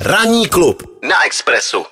Ranní 0.00 0.48
klub 0.48 0.82
na 1.02 1.24
Expressu. 1.26 1.86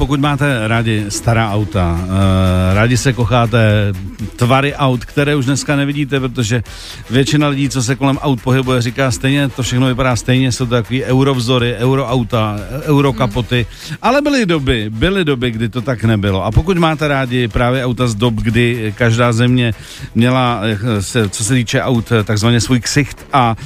Pokud 0.00 0.20
máte 0.20 0.68
rádi 0.68 1.04
stará 1.08 1.52
auta, 1.52 2.00
eh, 2.02 2.74
rádi 2.74 2.96
se 2.96 3.12
kocháte 3.12 3.92
tvary 4.36 4.74
aut, 4.74 5.04
které 5.04 5.36
už 5.36 5.44
dneska 5.44 5.76
nevidíte, 5.76 6.20
protože 6.20 6.62
většina 7.10 7.48
lidí, 7.48 7.68
co 7.68 7.82
se 7.82 7.96
kolem 7.96 8.18
aut 8.18 8.42
pohybuje, 8.42 8.82
říká 8.82 9.10
stejně, 9.10 9.48
to 9.48 9.62
všechno 9.62 9.86
vypadá 9.86 10.16
stejně, 10.16 10.52
jsou 10.52 10.66
to 10.66 10.70
takový 10.70 11.04
eurovzory, 11.04 11.74
euroauta, 11.76 12.56
eurokapoty, 12.82 13.66
ale 14.02 14.22
byly 14.22 14.46
doby, 14.46 14.90
byly 14.90 15.24
doby, 15.24 15.50
kdy 15.50 15.68
to 15.68 15.80
tak 15.80 16.04
nebylo. 16.04 16.44
A 16.44 16.50
pokud 16.50 16.78
máte 16.78 17.08
rádi 17.08 17.48
právě 17.48 17.84
auta 17.84 18.06
z 18.06 18.14
dob, 18.14 18.34
kdy 18.34 18.94
každá 18.96 19.32
země 19.32 19.74
měla, 20.14 20.60
eh, 20.64 21.28
co 21.28 21.44
se 21.44 21.54
týče 21.54 21.82
aut, 21.82 22.12
eh, 22.12 22.24
takzvaně 22.24 22.60
svůj 22.60 22.80
ksicht 22.80 23.26
a 23.32 23.56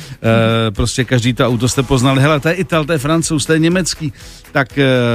prostě 0.70 1.04
každý 1.04 1.32
to 1.32 1.46
auto 1.46 1.68
jste 1.68 1.82
poznali, 1.82 2.20
hele, 2.20 2.40
to 2.40 2.48
je 2.48 2.54
Ital, 2.54 2.84
to 2.84 2.92
je 2.92 2.98
Francouz, 2.98 3.46
to 3.46 3.52
je 3.52 3.58
německý, 3.58 4.12
tak 4.52 4.68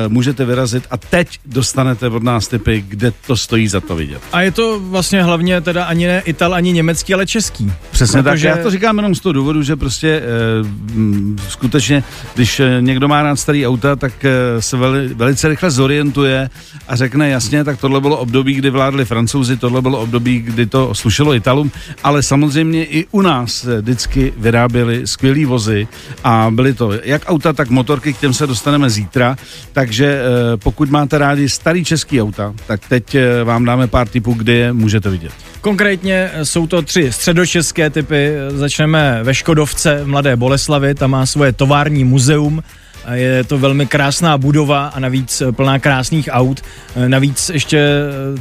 můžete 0.07 0.45
vyrazit 0.45 0.87
a 0.91 0.97
teď 1.09 1.39
dostanete 1.45 2.07
od 2.07 2.23
nás 2.23 2.47
typy, 2.47 2.85
kde 2.87 3.11
to 3.27 3.37
stojí 3.37 3.67
za 3.67 3.81
to 3.81 3.95
vidět. 3.95 4.21
A 4.31 4.41
je 4.41 4.51
to 4.51 4.79
vlastně 4.79 5.23
hlavně 5.23 5.61
teda 5.61 5.85
ani 5.85 6.07
ne 6.07 6.21
Ital, 6.25 6.53
ani 6.53 6.71
německý, 6.71 7.13
ale 7.13 7.25
český. 7.25 7.71
Přesně 7.91 8.23
Protože... 8.23 8.47
tak, 8.47 8.57
já 8.57 8.63
to 8.63 8.71
říkám 8.71 8.97
jenom 8.97 9.15
z 9.15 9.19
toho 9.19 9.33
důvodu, 9.33 9.63
že 9.63 9.75
prostě 9.75 10.07
e, 10.07 10.23
skutečně, 11.49 12.03
když 12.35 12.59
eh, 12.59 12.77
někdo 12.79 13.07
má 13.07 13.23
rád 13.23 13.35
starý 13.35 13.67
auta, 13.67 13.95
tak 13.95 14.25
e, 14.25 14.61
se 14.61 14.77
veli, 14.77 15.07
velice 15.07 15.47
rychle 15.47 15.71
zorientuje 15.71 16.49
a 16.87 16.95
řekne 16.95 17.29
jasně, 17.29 17.63
tak 17.63 17.79
tohle 17.79 18.01
bylo 18.01 18.17
období, 18.17 18.53
kdy 18.53 18.69
vládli 18.69 19.05
francouzi, 19.05 19.57
tohle 19.57 19.81
bylo 19.81 19.99
období, 19.99 20.39
kdy 20.39 20.65
to 20.65 20.95
slušelo 20.95 21.33
Italům, 21.33 21.71
ale 22.03 22.23
samozřejmě 22.23 22.85
i 22.85 23.05
u 23.11 23.21
nás 23.21 23.67
vždycky 23.81 24.33
vyráběli 24.37 25.07
skvělý 25.07 25.45
vozy 25.45 25.87
a 26.23 26.47
byly 26.51 26.73
to 26.73 26.91
jak 27.03 27.21
auta, 27.25 27.53
tak 27.53 27.69
motorky, 27.69 28.13
k 28.13 28.19
těm 28.19 28.33
se 28.33 28.47
dostaneme 28.47 28.89
zítra, 28.89 29.37
takže 29.73 30.05
e, 30.05 30.57
pokud 30.57 30.89
má 30.89 30.98
máte 30.99 31.17
rádi 31.17 31.49
starý 31.49 31.85
český 31.85 32.21
auta, 32.21 32.53
tak 32.67 32.81
teď 32.89 33.15
eh, 33.15 33.43
vám 33.43 33.65
dáme 33.65 33.87
pár 33.87 34.07
typů, 34.07 34.33
kde 34.33 34.53
je 34.53 34.73
můžete 34.73 35.09
vidět. 35.09 35.31
Konkrétně 35.61 36.29
eh, 36.33 36.45
jsou 36.45 36.67
to 36.67 36.81
tři 36.81 37.11
středočeské 37.11 37.89
typy. 37.89 38.33
Začneme 38.49 39.19
ve 39.23 39.33
Škodovce 39.33 40.03
v 40.03 40.07
Mladé 40.07 40.35
Boleslavi, 40.35 40.95
tam 40.95 41.11
má 41.11 41.25
svoje 41.25 41.53
tovární 41.53 42.03
muzeum, 42.03 42.63
je 43.13 43.43
to 43.43 43.57
velmi 43.57 43.85
krásná 43.85 44.37
budova 44.37 44.87
a 44.87 44.99
navíc 44.99 45.41
eh, 45.41 45.51
plná 45.51 45.79
krásných 45.79 46.29
aut. 46.31 46.61
Navíc 47.07 47.49
ještě 47.53 47.89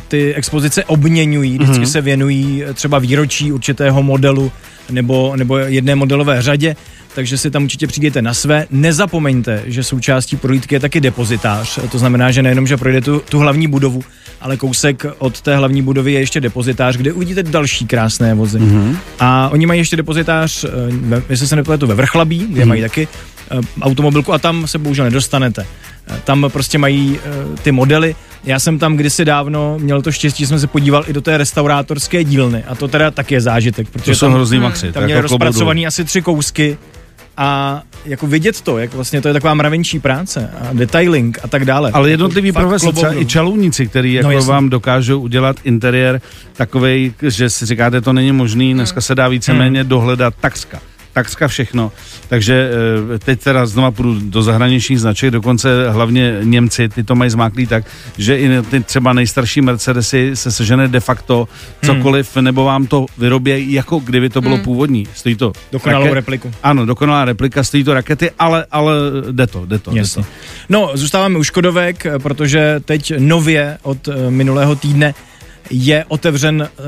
ty 0.09 0.35
expozice 0.35 0.85
obměňují, 0.85 1.59
vždycky 1.59 1.85
mm-hmm. 1.85 1.93
se 1.93 2.01
věnují 2.01 2.65
třeba 2.75 2.99
výročí 2.99 3.53
určitého 3.53 4.03
modelu 4.03 4.53
nebo, 4.91 5.37
nebo 5.37 5.59
jedné 5.59 5.95
modelové 5.95 6.43
řadě 6.43 6.77
takže 7.15 7.39
si 7.39 7.51
tam 7.51 7.65
určitě 7.65 7.87
přijdete 7.87 8.23
na 8.23 8.35
své. 8.35 8.67
Nezapomeňte, 8.71 9.63
že 9.67 9.85
součástí 9.85 10.37
prohlídky 10.37 10.75
je 10.75 10.81
taky 10.81 11.01
depozitář. 11.01 11.79
To 11.91 11.99
znamená, 11.99 12.31
že 12.31 12.43
nejenom, 12.43 12.67
že 12.67 12.77
projde 12.77 13.01
tu, 13.01 13.23
tu 13.29 13.39
hlavní 13.39 13.69
budovu, 13.69 14.03
ale 14.41 14.57
kousek 14.57 15.07
od 15.19 15.41
té 15.41 15.57
hlavní 15.57 15.83
budovy 15.83 16.13
je 16.13 16.21
ještě 16.21 16.41
depozitář, 16.41 16.97
kde 16.97 17.13
uvidíte 17.13 17.43
další 17.43 17.87
krásné 17.87 18.35
vozy. 18.35 18.59
Mm-hmm. 18.59 18.97
A 19.19 19.49
oni 19.49 19.67
mají 19.67 19.81
ještě 19.81 19.97
depozitář, 19.97 20.65
eh, 20.65 21.23
jestli 21.29 21.47
se 21.47 21.57
nepletu, 21.57 21.87
ve 21.87 21.95
Vrchlabí, 21.95 22.39
kde 22.39 22.63
mm-hmm. 22.63 22.69
mají 22.69 22.81
taky 22.83 23.09
automobilku 23.83 24.33
a 24.33 24.39
tam 24.39 24.67
se 24.67 24.79
bohužel 24.79 25.05
nedostanete. 25.05 25.67
Eh, 26.07 26.21
tam 26.25 26.47
prostě 26.49 26.79
mají 26.79 27.19
ty 27.63 27.73
modely. 27.73 28.15
Já 28.45 28.61
jsem 28.61 28.79
tam 28.79 28.97
kdysi 28.97 29.25
dávno 29.25 29.79
měl 29.79 30.03
to 30.03 30.13
štěstí, 30.13 30.43
že 30.43 30.47
jsem 30.47 30.61
se 30.61 30.67
podíval 30.67 31.05
i 31.07 31.13
do 31.13 31.21
té 31.21 31.39
restaurátorské 31.39 32.25
dílny 32.25 32.65
a 32.65 32.75
to 32.75 32.89
teda 32.89 33.11
taky 33.11 33.35
je 33.35 33.41
zážitek. 33.41 33.89
Protože 33.89 34.13
to 34.13 34.17
jsou 34.17 34.27
tam, 34.27 34.35
hrozný 34.35 34.59
maxi. 34.59 34.93
Tam 34.93 35.03
měli 35.05 35.17
jako 35.17 35.29
rozpracovaný 35.29 35.87
asi 35.87 36.05
tři 36.05 36.23
kousky 36.23 36.79
a 37.37 37.83
jako 38.05 38.27
vidět 38.27 38.61
to, 38.61 38.79
jak 38.79 38.95
vlastně 38.95 39.21
to 39.21 39.29
je 39.29 39.35
taková 39.35 39.55
mravenčí 39.55 40.01
práce 40.01 40.51
a 40.61 40.73
detailing 40.73 41.39
a 41.43 41.49
tak 41.49 41.65
dále. 41.65 41.91
Ale 41.91 42.11
jednotlivý 42.11 42.53
profesor, 42.53 42.95
třeba 42.95 43.21
i 43.21 43.27
čalouníci, 43.27 43.87
který 43.87 44.15
jako 44.15 44.31
no, 44.31 44.43
vám 44.43 44.69
dokážou 44.69 45.21
udělat 45.21 45.57
interiér 45.65 46.21
takovej, 46.53 47.13
že 47.23 47.51
si 47.51 47.67
říkáte, 47.67 48.01
to 48.01 48.13
není 48.13 48.33
možný, 48.33 48.75
dneska 48.75 49.01
se 49.01 49.15
dá 49.15 49.29
víceméně 49.29 49.81
hmm. 49.81 49.89
dohledat 49.89 50.35
takřka 50.41 50.81
takřka 51.19 51.49
všechno. 51.49 51.93
Takže 52.29 52.71
eh, 53.15 53.19
teď 53.19 53.41
teda 53.41 53.67
znova 53.67 53.91
půjdu 53.91 54.31
do 54.31 54.43
zahraničních 54.43 55.01
značek, 55.01 55.31
dokonce 55.31 55.91
hlavně 55.91 56.39
Němci, 56.43 56.89
ty 56.89 57.03
to 57.05 57.15
mají 57.15 57.31
zmáklý 57.31 57.67
tak, 57.67 57.85
že 58.19 58.39
i 58.39 58.63
ty 58.71 58.81
třeba 58.81 59.13
nejstarší 59.13 59.61
Mercedesy 59.61 60.31
se 60.35 60.53
sežene 60.53 60.89
de 60.89 61.01
facto 61.01 61.49
cokoliv, 61.85 62.37
hmm. 62.37 62.45
nebo 62.45 62.65
vám 62.65 62.87
to 62.87 63.07
vyrobí 63.19 63.73
jako 63.73 63.99
kdyby 63.99 64.31
to 64.31 64.41
bylo 64.41 64.55
hmm. 64.55 64.65
původní. 64.65 65.07
Stojí 65.15 65.37
to. 65.37 65.53
Dokonalou 65.73 66.05
raket, 66.05 66.15
repliku. 66.15 66.53
Ano, 66.63 66.87
dokonalá 66.87 67.25
replika, 67.25 67.65
stojí 67.65 67.85
to 67.85 67.95
rakety, 67.95 68.31
ale, 68.39 68.67
ale 68.71 68.93
jde 69.31 69.47
to, 69.47 69.67
jde 69.67 69.79
to. 69.79 69.91
Jasně. 69.95 70.23
Jde 70.23 70.29
to. 70.29 70.35
No, 70.69 70.91
zůstáváme 70.95 71.39
u 71.39 71.45
Škodovek, 71.45 72.07
protože 72.23 72.81
teď 72.85 73.13
nově 73.19 73.79
od 73.83 74.09
eh, 74.09 74.31
minulého 74.31 74.77
týdne 74.77 75.15
je 75.71 76.05
otevřen 76.09 76.69
uh, 76.79 76.87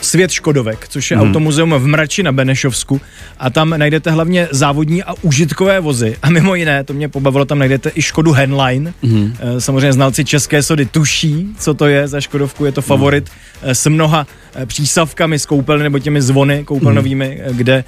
Svět 0.00 0.30
Škodovek, 0.30 0.88
což 0.88 1.10
je 1.10 1.16
hmm. 1.16 1.26
automuzeum 1.26 1.70
v 1.70 1.86
Mrači 1.86 2.22
na 2.22 2.32
Benešovsku 2.32 3.00
a 3.38 3.50
tam 3.50 3.70
najdete 3.76 4.10
hlavně 4.10 4.48
závodní 4.50 5.02
a 5.02 5.14
užitkové 5.22 5.80
vozy 5.80 6.16
a 6.22 6.30
mimo 6.30 6.54
jiné, 6.54 6.84
to 6.84 6.92
mě 6.92 7.08
pobavilo, 7.08 7.44
tam 7.44 7.58
najdete 7.58 7.90
i 7.94 8.02
Škodu 8.02 8.32
Henline. 8.32 8.92
Hmm. 9.02 9.36
Samozřejmě 9.58 9.92
znalci 9.92 10.24
české 10.24 10.62
sody 10.62 10.86
tuší, 10.86 11.46
co 11.58 11.74
to 11.74 11.86
je 11.86 12.08
za 12.08 12.20
Škodovku, 12.20 12.64
je 12.64 12.72
to 12.72 12.82
favorit 12.82 13.30
hmm. 13.62 13.74
s 13.74 13.86
mnoha 13.86 14.26
eh, 14.26 14.43
přísavkami 14.66 15.38
z 15.38 15.46
koupelny 15.46 15.82
nebo 15.82 15.98
těmi 15.98 16.22
zvony 16.22 16.64
koupelnovými, 16.64 17.40
hmm. 17.44 17.56
kde 17.56 17.84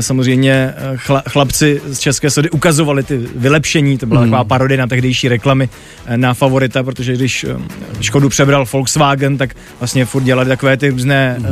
samozřejmě 0.00 0.74
chlapci 1.28 1.80
z 1.86 1.98
české 1.98 2.30
sody 2.30 2.50
ukazovali 2.50 3.02
ty 3.02 3.16
vylepšení, 3.36 3.98
to 3.98 4.06
byla 4.06 4.20
hmm. 4.20 4.30
taková 4.30 4.44
parodie 4.44 4.78
na 4.78 4.86
tehdejší 4.86 5.28
reklamy 5.28 5.68
na 6.16 6.34
favorita, 6.34 6.82
protože 6.82 7.14
když 7.14 7.46
Škodu 8.00 8.28
přebral 8.28 8.66
Volkswagen, 8.72 9.38
tak 9.38 9.54
vlastně 9.80 10.04
furt 10.04 10.22
dělali 10.22 10.48
takové 10.48 10.76
ty 10.76 10.90
různé 10.90 11.36
uh, 11.38 11.46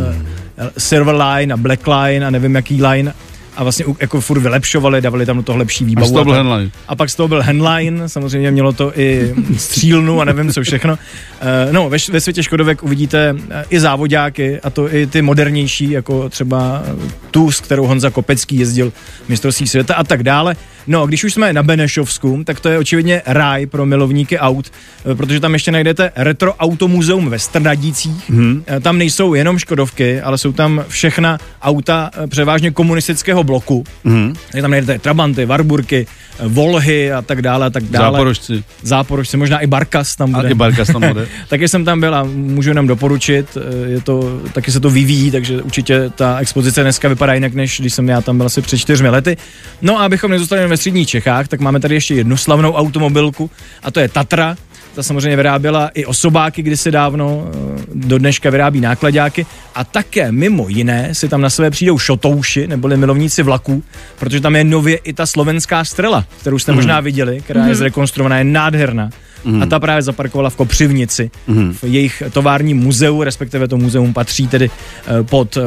Silver 0.78 1.14
Line 1.14 1.54
a 1.54 1.56
Black 1.56 1.86
Line 1.86 2.26
a 2.26 2.30
nevím 2.30 2.54
jaký 2.54 2.82
line 2.82 3.14
a 3.56 3.62
vlastně 3.62 3.84
jako 4.00 4.20
furt 4.20 4.40
vylepšovali, 4.40 5.00
dávali 5.00 5.26
tam 5.26 5.36
do 5.36 5.42
toho 5.42 5.58
lepší 5.58 5.84
výbavu. 5.84 6.06
A, 6.06 6.08
z 6.08 6.12
toho 6.12 6.24
byl 6.24 6.34
handline. 6.34 6.70
a 6.88 6.96
pak 6.96 7.10
z 7.10 7.14
toho 7.14 7.28
byl 7.28 7.42
handline, 7.42 8.08
samozřejmě 8.08 8.50
mělo 8.50 8.72
to 8.72 8.98
i 8.98 9.34
střílnu 9.56 10.20
a 10.20 10.24
nevím 10.24 10.52
co 10.52 10.62
všechno. 10.62 10.92
Uh, 10.92 11.72
no, 11.72 11.90
ve, 11.90 11.98
ve 12.12 12.20
světě 12.20 12.42
Škodovek 12.42 12.82
uvidíte 12.82 13.32
uh, 13.32 13.38
i 13.70 13.80
závodáky 13.80 14.60
a 14.60 14.70
to 14.70 14.94
i 14.94 15.06
ty 15.06 15.22
modernější, 15.22 15.90
jako 15.90 16.28
třeba 16.28 16.82
tu, 17.30 17.50
s 17.50 17.60
kterou 17.60 17.86
Honza 17.86 18.10
Kopecký 18.10 18.58
jezdil 18.58 18.92
mistrovství 19.28 19.68
světa 19.68 19.94
a 19.94 20.04
tak 20.04 20.22
dále. 20.22 20.56
No, 20.86 21.06
když 21.06 21.24
už 21.24 21.34
jsme 21.34 21.52
na 21.52 21.62
Benešovsku, 21.62 22.42
tak 22.44 22.60
to 22.60 22.68
je 22.68 22.78
očividně 22.78 23.22
ráj 23.26 23.66
pro 23.66 23.86
milovníky 23.86 24.38
aut, 24.38 24.72
eh, 25.12 25.14
protože 25.14 25.40
tam 25.40 25.52
ještě 25.52 25.72
najdete 25.72 26.12
retro 26.16 26.54
automuzeum 26.54 27.30
ve 27.30 27.38
Strnadících. 27.38 28.30
Hmm. 28.30 28.64
Tam 28.80 28.98
nejsou 28.98 29.34
jenom 29.34 29.58
Škodovky, 29.58 30.20
ale 30.20 30.38
jsou 30.38 30.52
tam 30.52 30.84
všechna 30.88 31.38
auta 31.62 32.10
eh, 32.14 32.26
převážně 32.26 32.70
komunistického 32.70 33.39
bloku. 33.44 33.84
Hmm. 34.04 34.34
Tam 34.60 34.70
najdete 34.70 34.98
Trabanty, 34.98 35.46
Varburky, 35.46 36.06
Volhy 36.42 37.12
a 37.12 37.22
tak 37.22 37.42
dále 37.42 37.66
a 37.66 37.70
tak 37.70 37.84
dále. 37.84 38.12
Záporožci. 38.12 38.64
Záporožci, 38.82 39.36
možná 39.36 39.58
i 39.58 39.66
Barkas 39.66 40.16
tam 40.16 40.32
bude. 40.32 40.48
A 40.48 40.50
i 40.50 40.54
Barkas 40.54 40.88
tam 40.88 41.02
bude. 41.08 41.28
taky 41.48 41.68
jsem 41.68 41.84
tam 41.84 42.00
byl 42.00 42.14
a 42.14 42.24
můžu 42.24 42.72
nám 42.72 42.86
doporučit, 42.86 43.58
je 43.86 44.00
to, 44.00 44.40
taky 44.52 44.72
se 44.72 44.80
to 44.80 44.90
vyvíjí, 44.90 45.30
takže 45.30 45.62
určitě 45.62 46.10
ta 46.14 46.38
expozice 46.38 46.82
dneska 46.82 47.08
vypadá 47.08 47.34
jinak, 47.34 47.54
než 47.54 47.80
když 47.80 47.94
jsem 47.94 48.08
já 48.08 48.20
tam 48.20 48.36
byl 48.36 48.46
asi 48.46 48.62
před 48.62 48.78
čtyřmi 48.78 49.08
lety. 49.08 49.36
No 49.82 50.00
a 50.00 50.04
abychom 50.04 50.30
nezůstali 50.30 50.68
ve 50.68 50.76
středních 50.76 51.08
Čechách, 51.08 51.48
tak 51.48 51.60
máme 51.60 51.80
tady 51.80 51.94
ještě 51.94 52.14
jednu 52.14 52.36
slavnou 52.36 52.72
automobilku 52.72 53.50
a 53.82 53.90
to 53.90 54.00
je 54.00 54.08
Tatra, 54.08 54.56
ta 54.94 55.02
samozřejmě 55.02 55.36
vyráběla 55.36 55.90
i 55.94 56.06
osobáky 56.06 56.62
kdysi 56.62 56.90
dávno, 56.90 57.48
eh, 57.48 57.82
do 57.94 58.18
dneška 58.18 58.50
vyrábí 58.50 58.80
nákladáky 58.80 59.46
a 59.74 59.84
také 59.84 60.32
mimo 60.32 60.68
jiné 60.68 61.14
si 61.14 61.28
tam 61.28 61.40
na 61.40 61.50
sebe 61.50 61.70
přijdou 61.70 61.98
šotouši 61.98 62.66
neboli 62.66 62.96
milovníci 62.96 63.42
vlaků, 63.42 63.82
protože 64.18 64.40
tam 64.40 64.56
je 64.56 64.64
nově 64.64 64.96
i 64.96 65.12
ta 65.12 65.26
slovenská 65.26 65.84
strela, 65.84 66.24
kterou 66.40 66.58
jste 66.58 66.72
mm. 66.72 66.76
možná 66.76 67.00
viděli, 67.00 67.40
která 67.40 67.60
mm. 67.60 67.66
je 67.66 67.72
mhm. 67.72 67.78
zrekonstruovaná, 67.78 68.38
je 68.38 68.44
nádherná. 68.44 69.10
Mm. 69.44 69.62
A 69.62 69.66
ta 69.66 69.80
právě 69.80 70.02
zaparkovala 70.02 70.50
v 70.50 70.56
Kopřivnici, 70.56 71.30
mm. 71.46 71.72
v 71.72 71.84
jejich 71.84 72.22
továrním 72.32 72.76
muzeu, 72.76 73.22
respektive 73.22 73.68
to 73.68 73.76
muzeum 73.76 74.12
patří 74.12 74.48
tedy 74.48 74.70
eh, 74.70 75.22
pod 75.22 75.56
eh, 75.56 75.62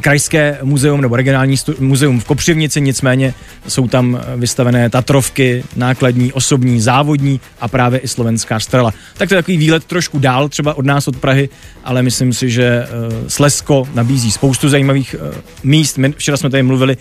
krajské 0.00 0.58
muzeum 0.62 1.00
nebo 1.00 1.16
regionální 1.16 1.56
stu- 1.56 1.74
muzeum 1.78 2.20
v 2.20 2.24
Kopřivnici, 2.24 2.80
nicméně 2.80 3.34
jsou 3.68 3.88
tam 3.88 4.20
vystavené 4.36 4.90
Tatrovky, 4.90 5.64
nákladní, 5.76 6.32
osobní, 6.32 6.80
závodní 6.80 7.40
a 7.60 7.68
právě 7.68 7.98
i 7.98 8.08
slovenská 8.08 8.60
strela. 8.60 8.92
Tak 9.16 9.28
to 9.28 9.34
je 9.34 9.42
takový 9.42 9.56
výlet 9.56 9.84
trošku 9.84 10.18
dál, 10.18 10.48
třeba 10.48 10.74
od 10.74 10.86
nás, 10.86 11.08
od 11.08 11.16
Prahy, 11.16 11.48
ale 11.84 12.02
myslím 12.02 12.32
si, 12.32 12.50
že 12.50 12.86
uh, 12.86 13.28
Slesko 13.28 13.88
nabízí 13.94 14.32
spoustu 14.32 14.68
zajímavých 14.68 15.16
uh, 15.18 15.34
míst. 15.62 15.98
My, 15.98 16.12
včera 16.12 16.36
jsme 16.36 16.50
tady 16.50 16.62
mluvili 16.62 16.96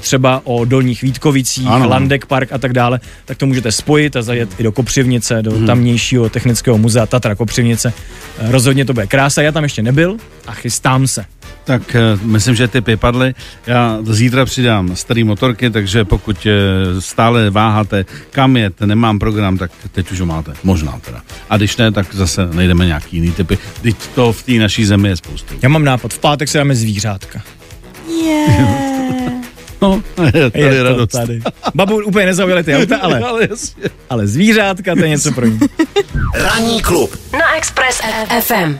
třeba 0.00 0.40
o 0.44 0.64
Dolních 0.64 1.02
Vítkovicích, 1.02 1.66
ano. 1.66 1.88
Landek 1.88 2.26
Park 2.26 2.52
a 2.52 2.58
tak 2.58 2.72
dále, 2.72 3.00
tak 3.24 3.38
to 3.38 3.46
můžete 3.46 3.72
spojit 3.72 4.16
a 4.16 4.22
zajet 4.22 4.60
i 4.60 4.62
do 4.62 4.72
Kopřivnice, 4.72 5.42
do 5.42 5.50
hmm. 5.50 5.66
tamnějšího 5.66 6.28
technického 6.28 6.78
muzea 6.78 7.06
Tatra 7.06 7.34
Kopřivnice. 7.34 7.92
Rozhodně 8.38 8.84
to 8.84 8.92
bude 8.92 9.06
krása, 9.06 9.42
já 9.42 9.52
tam 9.52 9.62
ještě 9.62 9.82
nebyl 9.82 10.16
a 10.46 10.52
chystám 10.52 11.06
se. 11.06 11.24
Tak 11.66 11.94
eh, 11.94 12.00
myslím, 12.22 12.54
že 12.54 12.68
ty 12.68 12.96
padly. 12.96 13.34
Já 13.66 13.98
zítra 14.02 14.44
přidám 14.44 14.96
starý 14.96 15.24
motorky, 15.24 15.70
takže 15.70 16.04
pokud 16.04 16.46
eh, 16.46 17.00
stále 17.00 17.50
váháte, 17.50 18.04
kam 18.30 18.56
jet, 18.56 18.80
nemám 18.80 19.18
program, 19.18 19.58
tak 19.58 19.70
teď 19.92 20.12
už 20.12 20.20
ho 20.20 20.26
máte. 20.26 20.52
Možná 20.64 20.98
teda. 21.00 21.22
A 21.50 21.56
když 21.56 21.76
ne, 21.76 21.92
tak 21.92 22.14
zase 22.14 22.48
najdeme 22.52 22.86
nějaký 22.86 23.16
jiný 23.16 23.32
typy. 23.32 23.58
Teď 23.82 23.96
to 24.14 24.32
v 24.32 24.42
té 24.42 24.52
naší 24.52 24.84
zemi 24.84 25.08
je 25.08 25.16
spoustu. 25.16 25.54
Já 25.62 25.68
mám 25.68 25.84
nápad, 25.84 26.12
v 26.14 26.18
pátek 26.18 26.48
se 26.48 26.58
dáme 26.58 26.74
zvířátka. 26.74 27.42
No, 29.82 30.02
je 30.34 30.50
tady 30.50 30.64
Je 30.64 30.78
to 30.78 30.82
radost. 30.84 31.12
tady. 31.12 31.40
Babu 31.74 31.96
úplně 32.04 32.26
nezaujaly 32.26 32.64
ty 32.64 32.76
auta, 32.76 32.96
ale, 32.96 33.20
ale 33.28 33.48
ale 34.10 34.26
zvířátka 34.26 34.94
to 34.94 35.00
je 35.00 35.08
něco 35.08 35.32
pro 35.32 35.46
ní. 35.46 35.58
Ranní 36.34 36.82
klub 36.82 37.16
Na 37.32 37.56
Express 37.56 38.00
FM. 38.40 38.78